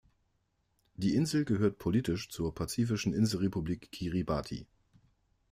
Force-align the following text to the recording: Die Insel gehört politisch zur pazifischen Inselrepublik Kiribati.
Die 0.95 1.13
Insel 1.13 1.45
gehört 1.45 1.77
politisch 1.77 2.27
zur 2.29 2.55
pazifischen 2.55 3.13
Inselrepublik 3.13 3.91
Kiribati. 3.91 4.65